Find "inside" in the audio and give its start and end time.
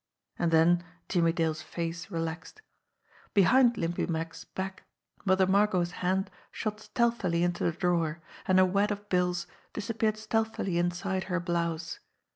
10.79-11.25